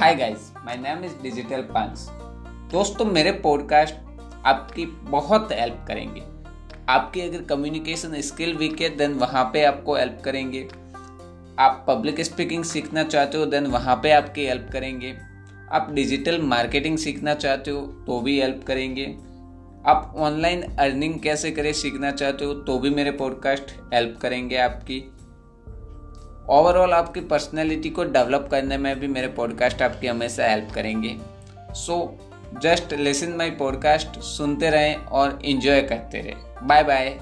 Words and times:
Hi 0.00 0.14
guys 0.14 0.52
my 0.64 0.76
name 0.76 1.04
is 1.04 1.12
Digital 1.22 1.62
Punch 1.70 2.06
दोस्तों, 2.72 3.04
मेरे 3.04 3.32
podcast 3.32 3.94
आपकी 4.46 4.84
बहुत 4.86 5.48
हेल्प 5.52 5.84
करेंगे। 5.88 6.22
आपकी 6.88 7.20
अगर 7.20 7.42
कम्युनिकेशन 7.42 8.20
स्किल 8.20 8.54
वीक 8.56 8.80
है 8.80 8.88
देन 8.96 9.14
वहाँ 9.14 9.44
पे 9.52 9.64
आपको 9.64 9.96
हेल्प 9.96 10.22
करेंगे। 10.24 10.62
आप 11.58 11.84
पब्लिक 11.88 12.20
स्पीकिंग 12.20 12.64
सीखना 12.64 13.04
चाहते 13.04 13.38
हो 13.38 13.46
देन 13.46 13.66
वहाँ 13.66 13.96
पे 13.96 14.12
आपकी 14.12 14.46
हेल्प 14.46 14.68
करेंगे। 14.72 15.14
आप 15.72 15.92
डिजिटल 15.92 16.42
मार्केटिंग 16.42 16.98
सीखना 16.98 17.34
चाहते 17.34 17.70
हो 17.70 17.86
तो 18.06 18.20
भी 18.20 18.40
हेल्प 18.40 18.64
करेंगे। 18.66 19.06
आप 19.86 20.14
ऑनलाइन 20.16 20.62
अर्निंग 20.62 21.20
कैसे 21.20 21.50
करें, 21.50 21.72
सीखना 21.72 22.10
चाहते 22.10 22.44
हो 22.44 22.54
तो 22.54 22.78
भी 22.78 22.90
मेरे 22.90 23.10
पॉडकास्ट 23.12 23.78
हेल्प 23.94 24.18
करेंगे 24.22 24.56
आपकी। 24.56 25.02
ओवरऑल 26.50 26.92
आपकी 26.92 27.20
पर्सनैलिटी 27.20 27.90
को 27.90 28.04
डेवलप 28.04 28.48
करने 28.50 28.76
में 28.78 29.00
भी 29.00 29.08
मेरे 29.08 29.28
पॉडकास्ट 29.28 29.82
आपकी 29.82 30.06
हमेशा 30.06 30.46
हेल्प 30.46 30.72
करेंगे। 30.74 31.16
So 31.70 31.96
just 32.62 32.92
listen 32.92 33.32
my 33.32 33.50
podcast 33.50 34.18
सुनते 34.20 34.70
रहें 34.70 34.96
और 34.96 35.38
इन्जॉय 35.44 35.82
करते 35.82 36.20
रहें। 36.20 36.66
Bye 36.66 36.82
bye 36.84 37.18